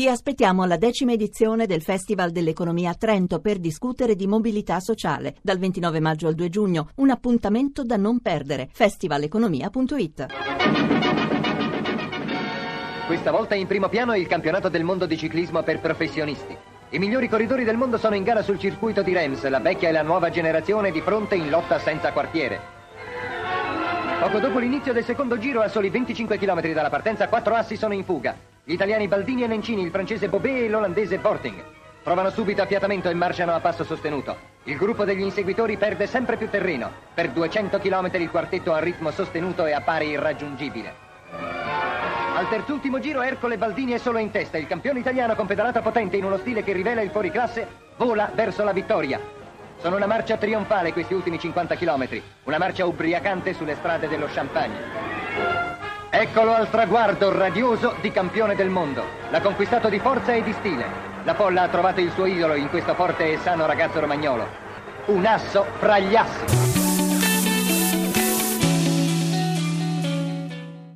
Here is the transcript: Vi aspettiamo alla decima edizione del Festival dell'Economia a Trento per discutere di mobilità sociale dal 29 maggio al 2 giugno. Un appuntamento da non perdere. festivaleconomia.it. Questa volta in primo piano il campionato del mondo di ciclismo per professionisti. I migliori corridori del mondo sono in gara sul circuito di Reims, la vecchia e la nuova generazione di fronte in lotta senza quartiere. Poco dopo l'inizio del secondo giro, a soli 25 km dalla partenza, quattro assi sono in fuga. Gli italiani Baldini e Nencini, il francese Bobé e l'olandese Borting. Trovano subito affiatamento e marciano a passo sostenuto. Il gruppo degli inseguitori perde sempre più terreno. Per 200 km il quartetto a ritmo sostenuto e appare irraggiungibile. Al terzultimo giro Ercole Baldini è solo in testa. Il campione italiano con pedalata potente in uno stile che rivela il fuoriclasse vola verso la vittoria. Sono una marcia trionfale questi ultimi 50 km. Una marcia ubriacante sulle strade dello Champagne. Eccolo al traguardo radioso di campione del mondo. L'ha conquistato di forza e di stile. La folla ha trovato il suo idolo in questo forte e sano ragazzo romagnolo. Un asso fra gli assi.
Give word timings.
Vi 0.00 0.06
aspettiamo 0.06 0.62
alla 0.62 0.76
decima 0.76 1.10
edizione 1.10 1.66
del 1.66 1.82
Festival 1.82 2.30
dell'Economia 2.30 2.90
a 2.90 2.94
Trento 2.94 3.40
per 3.40 3.58
discutere 3.58 4.14
di 4.14 4.28
mobilità 4.28 4.78
sociale 4.78 5.34
dal 5.42 5.58
29 5.58 5.98
maggio 5.98 6.28
al 6.28 6.36
2 6.36 6.48
giugno. 6.48 6.90
Un 6.98 7.10
appuntamento 7.10 7.82
da 7.82 7.96
non 7.96 8.20
perdere. 8.20 8.68
festivaleconomia.it. 8.70 10.26
Questa 13.08 13.32
volta 13.32 13.56
in 13.56 13.66
primo 13.66 13.88
piano 13.88 14.14
il 14.14 14.28
campionato 14.28 14.68
del 14.68 14.84
mondo 14.84 15.04
di 15.04 15.16
ciclismo 15.16 15.64
per 15.64 15.80
professionisti. 15.80 16.56
I 16.90 16.98
migliori 17.00 17.28
corridori 17.28 17.64
del 17.64 17.76
mondo 17.76 17.98
sono 17.98 18.14
in 18.14 18.22
gara 18.22 18.42
sul 18.42 18.60
circuito 18.60 19.02
di 19.02 19.12
Reims, 19.12 19.48
la 19.48 19.58
vecchia 19.58 19.88
e 19.88 19.92
la 19.92 20.02
nuova 20.02 20.30
generazione 20.30 20.92
di 20.92 21.00
fronte 21.00 21.34
in 21.34 21.50
lotta 21.50 21.80
senza 21.80 22.12
quartiere. 22.12 22.60
Poco 24.20 24.38
dopo 24.38 24.60
l'inizio 24.60 24.92
del 24.92 25.04
secondo 25.04 25.38
giro, 25.38 25.60
a 25.60 25.66
soli 25.66 25.90
25 25.90 26.38
km 26.38 26.72
dalla 26.72 26.88
partenza, 26.88 27.26
quattro 27.26 27.56
assi 27.56 27.74
sono 27.74 27.94
in 27.94 28.04
fuga. 28.04 28.57
Gli 28.68 28.74
italiani 28.74 29.08
Baldini 29.08 29.44
e 29.44 29.46
Nencini, 29.46 29.80
il 29.80 29.90
francese 29.90 30.28
Bobé 30.28 30.66
e 30.66 30.68
l'olandese 30.68 31.16
Borting. 31.16 31.64
Trovano 32.02 32.28
subito 32.28 32.60
affiatamento 32.60 33.08
e 33.08 33.14
marciano 33.14 33.54
a 33.54 33.60
passo 33.60 33.82
sostenuto. 33.82 34.36
Il 34.64 34.76
gruppo 34.76 35.06
degli 35.06 35.22
inseguitori 35.22 35.78
perde 35.78 36.06
sempre 36.06 36.36
più 36.36 36.50
terreno. 36.50 36.90
Per 37.14 37.30
200 37.30 37.78
km 37.78 38.10
il 38.16 38.28
quartetto 38.28 38.74
a 38.74 38.78
ritmo 38.78 39.10
sostenuto 39.10 39.64
e 39.64 39.72
appare 39.72 40.04
irraggiungibile. 40.04 40.92
Al 42.36 42.46
terzultimo 42.50 42.98
giro 42.98 43.22
Ercole 43.22 43.56
Baldini 43.56 43.92
è 43.92 43.98
solo 43.98 44.18
in 44.18 44.30
testa. 44.30 44.58
Il 44.58 44.66
campione 44.66 44.98
italiano 44.98 45.34
con 45.34 45.46
pedalata 45.46 45.80
potente 45.80 46.18
in 46.18 46.24
uno 46.26 46.36
stile 46.36 46.62
che 46.62 46.74
rivela 46.74 47.00
il 47.00 47.08
fuoriclasse 47.08 47.66
vola 47.96 48.30
verso 48.34 48.64
la 48.64 48.72
vittoria. 48.72 49.18
Sono 49.78 49.96
una 49.96 50.06
marcia 50.06 50.36
trionfale 50.36 50.92
questi 50.92 51.14
ultimi 51.14 51.38
50 51.38 51.74
km. 51.74 52.20
Una 52.44 52.58
marcia 52.58 52.84
ubriacante 52.84 53.54
sulle 53.54 53.76
strade 53.76 54.08
dello 54.08 54.26
Champagne. 54.26 55.77
Eccolo 56.20 56.52
al 56.52 56.68
traguardo 56.68 57.30
radioso 57.30 57.94
di 58.00 58.10
campione 58.10 58.56
del 58.56 58.70
mondo. 58.70 59.04
L'ha 59.30 59.40
conquistato 59.40 59.88
di 59.88 60.00
forza 60.00 60.32
e 60.32 60.42
di 60.42 60.52
stile. 60.52 60.84
La 61.22 61.34
folla 61.34 61.62
ha 61.62 61.68
trovato 61.68 62.00
il 62.00 62.10
suo 62.10 62.26
idolo 62.26 62.56
in 62.56 62.68
questo 62.70 62.92
forte 62.94 63.30
e 63.30 63.38
sano 63.38 63.66
ragazzo 63.66 64.00
romagnolo. 64.00 64.44
Un 65.06 65.24
asso 65.24 65.64
fra 65.78 66.00
gli 66.00 66.16
assi. 66.16 66.87